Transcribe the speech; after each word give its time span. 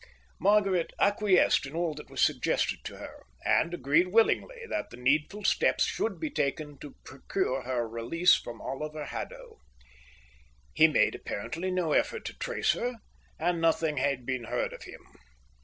Margaret 0.39 0.93
acquiesced 0.99 1.67
in 1.67 1.75
all 1.75 1.93
that 1.93 2.09
was 2.09 2.23
suggested 2.23 2.79
to 2.85 2.97
her, 2.97 3.21
and 3.45 3.71
agreed 3.71 4.07
willingly 4.07 4.63
that 4.67 4.89
the 4.89 4.97
needful 4.97 5.43
steps 5.43 5.83
should 5.85 6.19
be 6.19 6.31
taken 6.31 6.79
to 6.79 6.95
procure 7.05 7.61
her 7.61 7.87
release 7.87 8.35
from 8.35 8.61
Oliver 8.61 9.05
Haddo. 9.05 9.59
He 10.73 10.87
made 10.87 11.13
apparently 11.13 11.69
no 11.69 11.91
effort 11.91 12.25
to 12.25 12.33
trace 12.39 12.71
her, 12.73 12.95
and 13.37 13.61
nothing 13.61 13.97
had 13.97 14.25
been 14.25 14.45
heard 14.45 14.73
of 14.73 14.81
him. 14.85 15.05